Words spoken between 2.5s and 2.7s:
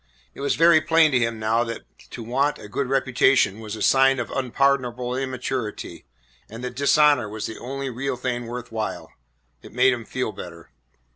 a